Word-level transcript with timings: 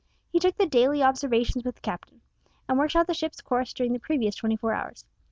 He 0.31 0.39
took 0.39 0.55
the 0.55 0.65
daily 0.65 1.03
observations 1.03 1.63
with 1.63 1.75
the 1.75 1.81
captain, 1.81 2.21
and 2.67 2.79
worked 2.79 2.95
out 2.95 3.05
the 3.05 3.13
ship's 3.13 3.39
course 3.39 3.71
during 3.71 3.93
the 3.93 3.99
previous 3.99 4.33
twenty 4.33 4.55
four 4.55 4.73
hours. 4.73 5.05